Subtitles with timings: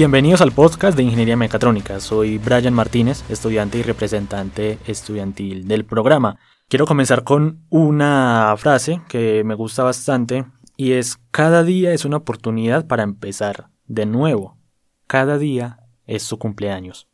[0.00, 2.00] Bienvenidos al podcast de Ingeniería Mecatrónica.
[2.00, 6.38] Soy Brian Martínez, estudiante y representante estudiantil del programa.
[6.68, 10.46] Quiero comenzar con una frase que me gusta bastante
[10.78, 14.56] y es cada día es una oportunidad para empezar de nuevo.
[15.06, 17.06] Cada día es su cumpleaños.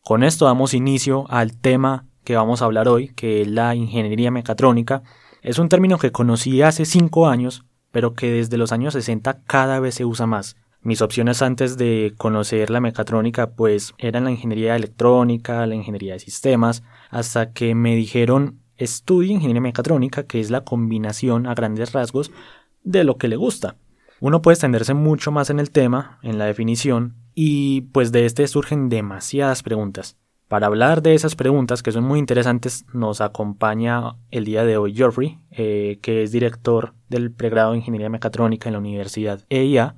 [0.00, 4.30] Con esto damos inicio al tema que vamos a hablar hoy, que es la ingeniería
[4.30, 5.02] mecatrónica.
[5.42, 9.80] Es un término que conocí hace cinco años, pero que desde los años 60 cada
[9.80, 10.56] vez se usa más.
[10.84, 16.18] Mis opciones antes de conocer la mecatrónica pues eran la ingeniería electrónica, la ingeniería de
[16.18, 22.32] sistemas, hasta que me dijeron estudie ingeniería mecatrónica, que es la combinación a grandes rasgos
[22.82, 23.76] de lo que le gusta.
[24.18, 28.46] Uno puede extenderse mucho más en el tema, en la definición, y pues de este
[28.48, 30.16] surgen demasiadas preguntas.
[30.48, 34.94] Para hablar de esas preguntas que son muy interesantes, nos acompaña el día de hoy
[34.94, 39.96] Geoffrey, eh, que es director del pregrado de Ingeniería Mecatrónica en la Universidad EIA,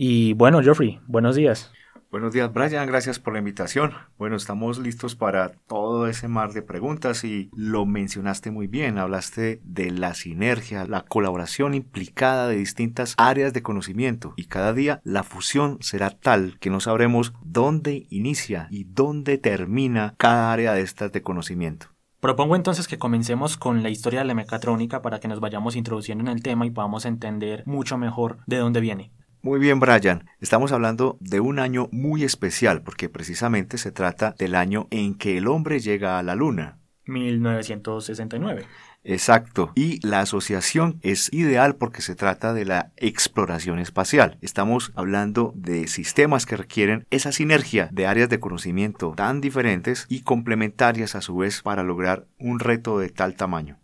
[0.00, 1.72] y bueno, Geoffrey, buenos días.
[2.12, 2.86] Buenos días, Brian.
[2.86, 3.92] Gracias por la invitación.
[4.16, 8.96] Bueno, estamos listos para todo ese mar de preguntas y lo mencionaste muy bien.
[8.96, 15.00] Hablaste de la sinergia, la colaboración implicada de distintas áreas de conocimiento y cada día
[15.02, 20.82] la fusión será tal que no sabremos dónde inicia y dónde termina cada área de
[20.82, 21.88] estas de conocimiento.
[22.20, 26.22] Propongo entonces que comencemos con la historia de la mecatrónica para que nos vayamos introduciendo
[26.22, 29.12] en el tema y podamos entender mucho mejor de dónde viene.
[29.40, 30.28] Muy bien, Brian.
[30.40, 35.38] Estamos hablando de un año muy especial porque precisamente se trata del año en que
[35.38, 36.78] el hombre llega a la Luna.
[37.06, 38.66] 1969.
[39.04, 39.72] Exacto.
[39.74, 44.38] Y la asociación es ideal porque se trata de la exploración espacial.
[44.42, 50.22] Estamos hablando de sistemas que requieren esa sinergia de áreas de conocimiento tan diferentes y
[50.22, 53.78] complementarias a su vez para lograr un reto de tal tamaño.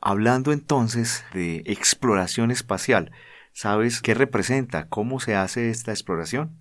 [0.00, 3.12] Hablando entonces de exploración espacial,
[3.52, 4.88] ¿Sabes qué representa?
[4.88, 6.58] ¿Cómo se hace esta exploración?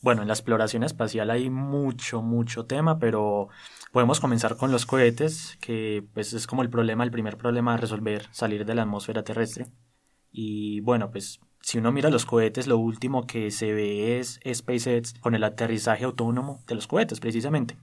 [0.00, 3.48] Bueno, en la exploración espacial hay mucho, mucho tema, pero
[3.92, 7.78] podemos comenzar con los cohetes, que pues es como el problema, el primer problema a
[7.78, 9.66] resolver, salir de la atmósfera terrestre.
[10.30, 15.14] Y bueno, pues si uno mira los cohetes, lo último que se ve es SpaceX
[15.14, 17.76] con el aterrizaje autónomo de los cohetes, precisamente.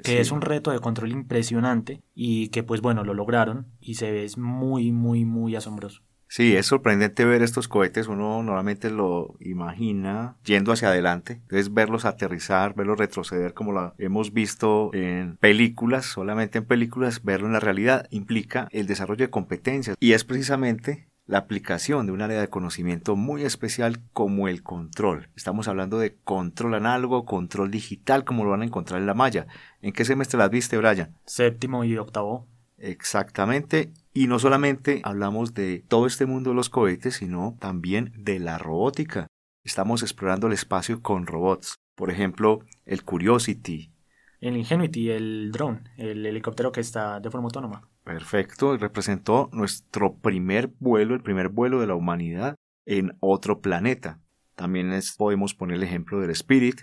[0.00, 4.12] Que es un reto de control impresionante y que pues bueno, lo lograron y se
[4.12, 6.02] ve muy, muy, muy asombroso.
[6.28, 12.04] Sí, es sorprendente ver estos cohetes, uno normalmente lo imagina yendo hacia adelante, entonces verlos
[12.04, 17.60] aterrizar, verlos retroceder como lo hemos visto en películas, solamente en películas, verlo en la
[17.60, 22.48] realidad implica el desarrollo de competencias y es precisamente la aplicación de un área de
[22.48, 25.28] conocimiento muy especial como el control.
[25.36, 29.46] Estamos hablando de control análogo, control digital, como lo van a encontrar en la malla.
[29.82, 31.14] ¿En qué semestre las viste, Brian?
[31.26, 32.48] Séptimo y octavo.
[32.78, 33.92] Exactamente.
[34.18, 38.58] Y no solamente hablamos de todo este mundo de los cohetes, sino también de la
[38.58, 39.28] robótica.
[39.64, 41.76] Estamos explorando el espacio con robots.
[41.94, 43.92] Por ejemplo, el Curiosity.
[44.40, 47.88] El Ingenuity, el drone, el helicóptero que está de forma autónoma.
[48.02, 54.18] Perfecto, representó nuestro primer vuelo, el primer vuelo de la humanidad en otro planeta.
[54.56, 56.80] También podemos poner el ejemplo del Spirit.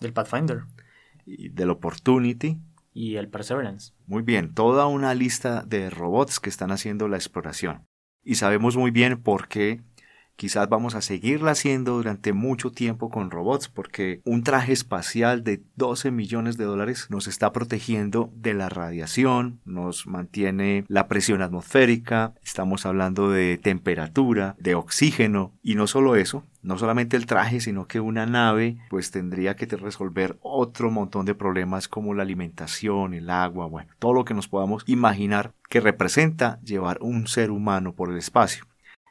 [0.00, 0.62] Del Pathfinder.
[1.26, 2.58] Y del Opportunity
[2.92, 3.92] y el Perseverance.
[4.06, 7.86] Muy bien, toda una lista de robots que están haciendo la exploración.
[8.22, 9.80] Y sabemos muy bien por qué
[10.36, 15.62] quizás vamos a seguirla haciendo durante mucho tiempo con robots porque un traje espacial de
[15.76, 22.34] 12 millones de dólares nos está protegiendo de la radiación, nos mantiene la presión atmosférica,
[22.42, 27.86] estamos hablando de temperatura, de oxígeno y no solo eso, no solamente el traje, sino
[27.86, 33.30] que una nave pues tendría que resolver otro montón de problemas como la alimentación, el
[33.30, 38.10] agua, bueno, todo lo que nos podamos imaginar que representa llevar un ser humano por
[38.10, 38.64] el espacio.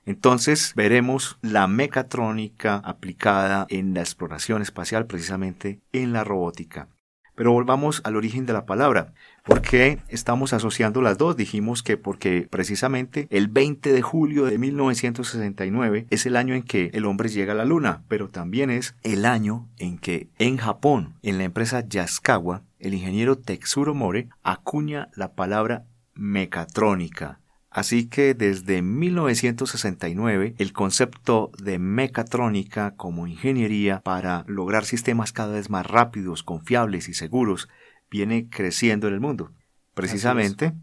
[0.06, 6.88] Entonces veremos la mecatrónica aplicada en la exploración espacial, precisamente en la robótica.
[7.36, 9.14] Pero volvamos al origen de la palabra.
[9.44, 11.36] ¿Por qué estamos asociando las dos?
[11.36, 16.92] Dijimos que porque precisamente el 20 de julio de 1969 es el año en que
[16.94, 21.16] el hombre llega a la luna, pero también es el año en que en Japón,
[21.24, 27.42] en la empresa Yaskawa, el ingeniero Tetsuro More acuña la palabra mecatrónica
[27.72, 35.70] Así que desde 1969 el concepto de mecatrónica como ingeniería para lograr sistemas cada vez
[35.70, 37.70] más rápidos, confiables y seguros
[38.12, 39.52] viene creciendo en el mundo,
[39.96, 40.74] precisamente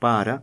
[0.00, 0.42] para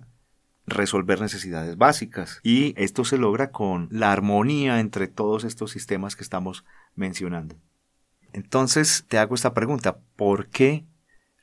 [0.66, 2.40] resolver necesidades básicas.
[2.44, 6.64] Y esto se logra con la armonía entre todos estos sistemas que estamos
[6.96, 7.58] mencionando.
[8.32, 10.86] Entonces te hago esta pregunta, ¿por qué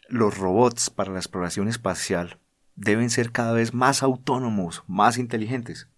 [0.08, 2.38] los robots para la exploración espacial
[2.76, 5.88] deben ser cada vez más autónomos, más inteligentes.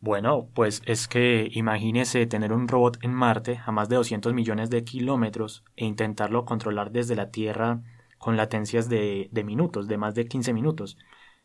[0.00, 4.68] Bueno, pues es que imagínese tener un robot en Marte a más de 200 millones
[4.68, 7.80] de kilómetros e intentarlo controlar desde la Tierra
[8.22, 10.96] con latencias de, de minutos, de más de 15 minutos.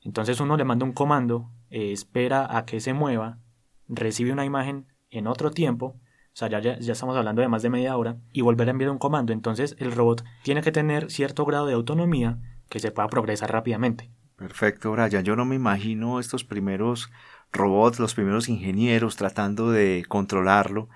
[0.01, 3.39] Entonces uno le manda un comando, eh, espera a que se mueva,
[3.87, 5.99] recibe una imagen en otro tiempo, o
[6.33, 8.99] sea, ya, ya, estamos hablando de más de media hora, y volver a enviar un
[8.99, 9.33] comando.
[9.33, 12.37] Entonces el robot tiene que tener cierto grado de autonomía
[12.69, 14.11] que se pueda progresar rápidamente.
[14.35, 15.23] Perfecto, Brian.
[15.23, 17.09] Yo no me imagino estos primeros
[17.51, 20.89] robots, los primeros ingenieros tratando de controlarlo,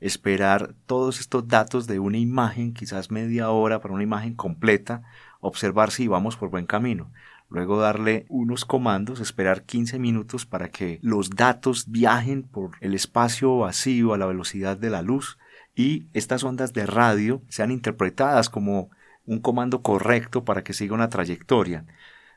[0.00, 5.02] esperar todos estos datos de una imagen, quizás media hora para una imagen completa,
[5.40, 7.10] observar si vamos por buen camino.
[7.50, 13.58] Luego darle unos comandos, esperar 15 minutos para que los datos viajen por el espacio
[13.58, 15.38] vacío a la velocidad de la luz
[15.74, 18.90] y estas ondas de radio sean interpretadas como
[19.24, 21.86] un comando correcto para que siga una trayectoria.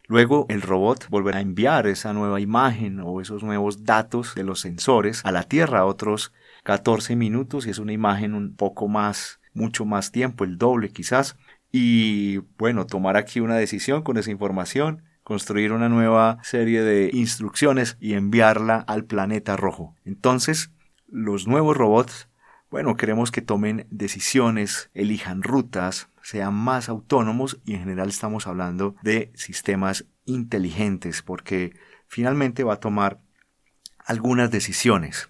[0.08, 4.60] Luego el robot volverá a enviar esa nueva imagen o esos nuevos datos de los
[4.60, 6.34] sensores a la Tierra otros
[6.64, 11.38] 14 minutos y es una imagen un poco más, mucho más tiempo, el doble quizás.
[11.72, 17.98] Y bueno, tomar aquí una decisión con esa información, construir una nueva serie de instrucciones
[18.00, 19.96] y enviarla al planeta rojo.
[20.04, 20.72] Entonces,
[21.08, 22.28] los nuevos robots
[22.72, 28.96] bueno, queremos que tomen decisiones, elijan rutas, sean más autónomos y en general estamos hablando
[29.04, 31.76] de sistemas inteligentes porque
[32.08, 33.20] finalmente va a tomar
[33.98, 35.30] algunas decisiones.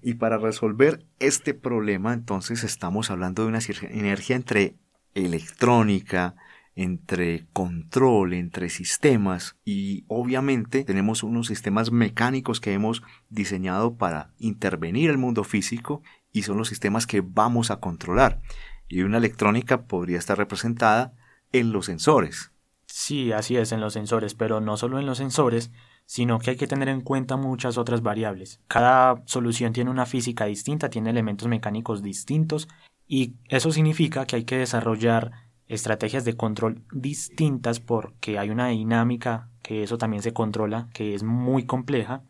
[0.00, 3.58] Y para resolver este problema entonces estamos hablando de una
[3.90, 4.76] energía entre
[5.14, 6.36] electrónica,
[6.76, 15.10] entre control, entre sistemas y obviamente tenemos unos sistemas mecánicos que hemos diseñado para intervenir
[15.10, 16.02] el mundo físico
[16.32, 18.40] y son los sistemas que vamos a controlar.
[18.88, 21.12] Y una electrónica podría estar representada
[21.52, 22.52] en los sensores.
[22.86, 25.70] Sí, así es, en los sensores, pero no solo en los sensores,
[26.10, 28.60] sino que hay que tener en cuenta muchas otras variables.
[28.66, 32.66] Cada solución tiene una física distinta, tiene elementos mecánicos distintos,
[33.06, 35.30] y eso significa que hay que desarrollar
[35.68, 41.22] estrategias de control distintas porque hay una dinámica que eso también se controla, que es
[41.22, 42.24] muy compleja,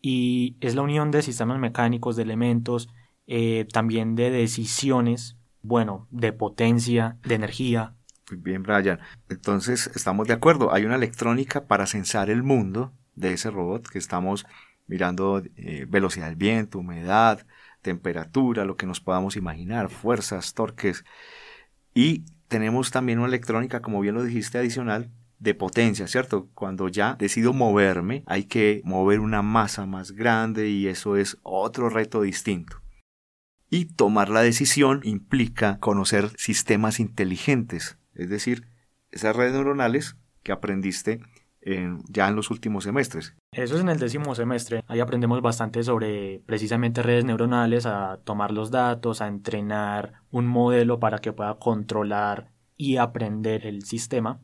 [0.00, 2.90] y es la unión de sistemas mecánicos, de elementos,
[3.26, 7.96] eh, también de decisiones, bueno, de potencia, de energía.
[8.30, 9.00] Muy bien, Brian.
[9.28, 10.72] Entonces, estamos de acuerdo.
[10.72, 14.46] Hay una electrónica para censar el mundo de ese robot que estamos
[14.86, 17.44] mirando eh, velocidad del viento, humedad,
[17.82, 21.04] temperatura, lo que nos podamos imaginar, fuerzas, torques.
[21.94, 26.48] Y tenemos también una electrónica, como bien lo dijiste, adicional de potencia, ¿cierto?
[26.54, 31.88] Cuando ya decido moverme, hay que mover una masa más grande y eso es otro
[31.88, 32.80] reto distinto.
[33.68, 38.68] Y tomar la decisión implica conocer sistemas inteligentes, es decir,
[39.10, 41.20] esas redes neuronales que aprendiste
[42.08, 43.34] ya en los últimos semestres.
[43.52, 44.82] Eso es en el décimo semestre.
[44.86, 51.00] Ahí aprendemos bastante sobre precisamente redes neuronales, a tomar los datos, a entrenar un modelo
[51.00, 54.40] para que pueda controlar y aprender el sistema.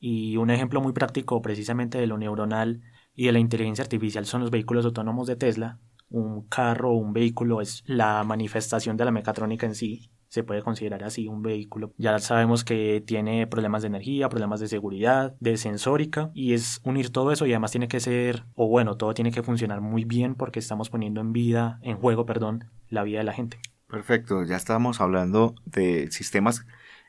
[0.00, 2.82] Y un ejemplo muy práctico precisamente de lo neuronal
[3.14, 7.12] y de la inteligencia artificial son los vehículos autónomos de Tesla, un carro o un
[7.12, 11.92] vehículo es la manifestación de la mecatrónica en sí, se puede considerar así un vehículo.
[11.96, 17.10] Ya sabemos que tiene problemas de energía, problemas de seguridad, de sensórica y es unir
[17.10, 20.34] todo eso y además tiene que ser, o bueno, todo tiene que funcionar muy bien
[20.34, 23.58] porque estamos poniendo en vida, en juego, perdón, la vida de la gente.
[23.88, 26.66] Perfecto, ya estamos hablando de sistemas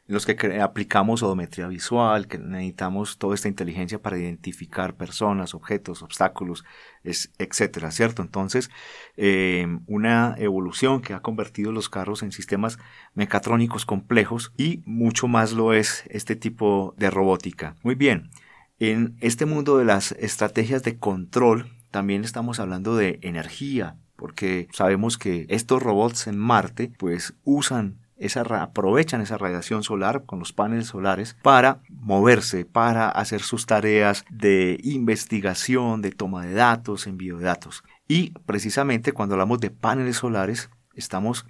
[0.10, 6.66] los que aplicamos odometría visual, que necesitamos toda esta inteligencia para identificar personas, objetos, obstáculos,
[7.04, 8.24] es, etcétera, ¿cierto?
[8.24, 8.72] Entonces,
[9.18, 12.80] eh, una evolución que ha convertido los carros en sistemas
[13.14, 17.76] mecatrónicos complejos y mucho más lo es este tipo de robótica.
[17.84, 18.32] Muy bien,
[18.80, 25.20] en este mundo de las estrategias de control, también estamos hablando de energía, porque sabemos
[25.20, 30.88] que estos robots en Marte pues usan esa, aprovechan esa radiación solar con los paneles
[30.88, 37.46] solares para moverse, para hacer sus tareas de investigación, de toma de datos, envío de
[37.46, 37.84] datos.
[38.08, 41.46] Y precisamente cuando hablamos de paneles solares, estamos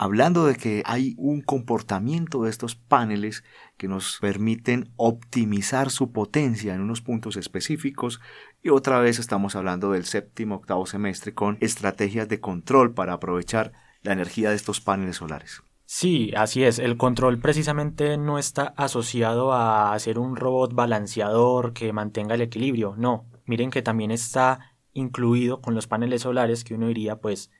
[0.00, 3.44] hablando de que hay un comportamiento de estos paneles
[3.76, 8.18] que nos permiten optimizar su potencia en unos puntos específicos
[8.62, 13.72] y otra vez estamos hablando del séptimo octavo semestre con estrategias de control para aprovechar
[14.02, 15.62] la energía de estos paneles solares.
[15.92, 16.78] Sí, así es.
[16.78, 22.94] El control precisamente no está asociado a ser un robot balanceador que mantenga el equilibrio.
[22.96, 27.50] No, miren que también está incluido con los paneles solares que uno diría pues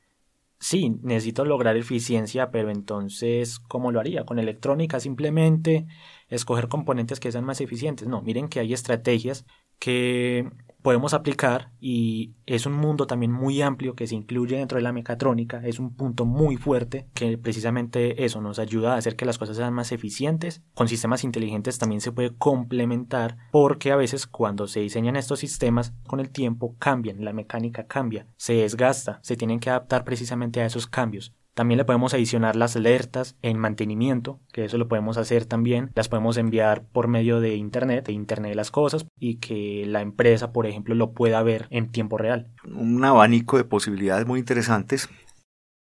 [0.60, 4.24] sí, necesito lograr eficiencia, pero entonces, ¿cómo lo haría?
[4.24, 5.88] Con electrónica simplemente
[6.28, 8.06] escoger componentes que sean más eficientes.
[8.06, 9.44] No, miren que hay estrategias
[9.80, 10.48] que
[10.82, 14.92] podemos aplicar y es un mundo también muy amplio que se incluye dentro de la
[14.92, 19.38] mecatrónica, es un punto muy fuerte que precisamente eso nos ayuda a hacer que las
[19.38, 20.62] cosas sean más eficientes.
[20.74, 25.92] Con sistemas inteligentes también se puede complementar porque a veces cuando se diseñan estos sistemas
[26.06, 30.66] con el tiempo cambian, la mecánica cambia, se desgasta, se tienen que adaptar precisamente a
[30.66, 31.34] esos cambios.
[31.54, 35.90] También le podemos adicionar las alertas en mantenimiento, que eso lo podemos hacer también.
[35.94, 40.00] Las podemos enviar por medio de Internet, de Internet de las Cosas, y que la
[40.00, 42.48] empresa, por ejemplo, lo pueda ver en tiempo real.
[42.64, 45.08] Un abanico de posibilidades muy interesantes.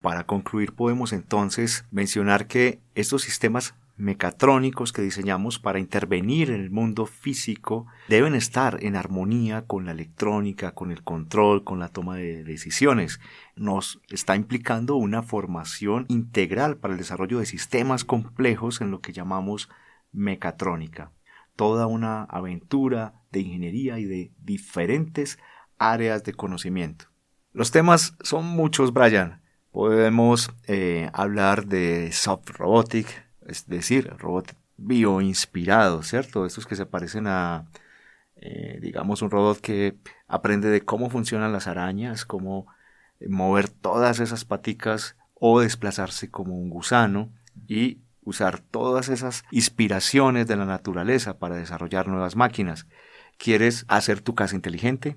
[0.00, 6.70] Para concluir, podemos entonces mencionar que estos sistemas mecatrónicos que diseñamos para intervenir en el
[6.70, 12.16] mundo físico deben estar en armonía con la electrónica, con el control, con la toma
[12.16, 13.20] de decisiones.
[13.54, 19.12] Nos está implicando una formación integral para el desarrollo de sistemas complejos en lo que
[19.12, 19.68] llamamos
[20.10, 21.12] mecatrónica.
[21.56, 25.38] Toda una aventura de ingeniería y de diferentes
[25.78, 27.06] áreas de conocimiento.
[27.52, 29.42] Los temas son muchos, Brian.
[29.70, 36.46] Podemos eh, hablar de soft robotic, es decir, robot bioinspirado, ¿cierto?
[36.46, 37.66] Estos que se parecen a,
[38.36, 39.96] eh, digamos, un robot que
[40.26, 42.66] aprende de cómo funcionan las arañas, cómo
[43.28, 47.30] mover todas esas paticas o desplazarse como un gusano
[47.68, 52.86] y usar todas esas inspiraciones de la naturaleza para desarrollar nuevas máquinas.
[53.38, 55.16] ¿Quieres hacer tu casa inteligente?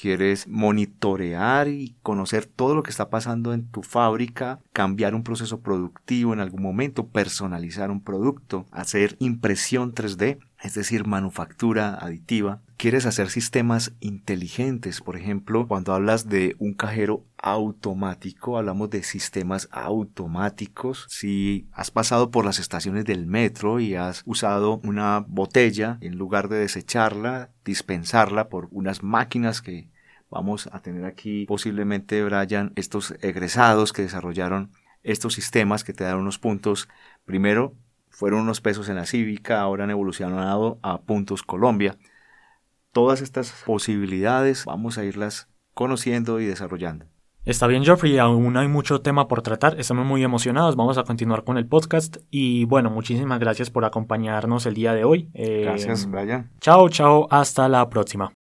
[0.00, 5.60] Quieres monitorear y conocer todo lo que está pasando en tu fábrica, cambiar un proceso
[5.60, 12.62] productivo en algún momento, personalizar un producto, hacer impresión 3D, es decir, manufactura aditiva.
[12.80, 19.68] Quieres hacer sistemas inteligentes, por ejemplo, cuando hablas de un cajero automático, hablamos de sistemas
[19.70, 21.04] automáticos.
[21.10, 26.48] Si has pasado por las estaciones del metro y has usado una botella, en lugar
[26.48, 29.90] de desecharla, dispensarla por unas máquinas que
[30.30, 34.70] vamos a tener aquí posiblemente, Brian, estos egresados que desarrollaron
[35.02, 36.88] estos sistemas que te dan unos puntos.
[37.26, 37.74] Primero,
[38.08, 41.98] fueron unos pesos en la cívica, ahora han evolucionado a puntos Colombia.
[42.92, 47.06] Todas estas posibilidades vamos a irlas conociendo y desarrollando.
[47.44, 49.80] Está bien, Geoffrey, aún hay mucho tema por tratar.
[49.80, 50.76] Estamos muy emocionados.
[50.76, 52.18] Vamos a continuar con el podcast.
[52.30, 55.30] Y bueno, muchísimas gracias por acompañarnos el día de hoy.
[55.32, 56.50] Eh, gracias, Brian.
[56.60, 57.26] Chao, chao.
[57.30, 58.32] Hasta la próxima.